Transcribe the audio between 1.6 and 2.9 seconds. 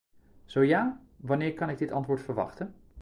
ik dit antwoord verwachten?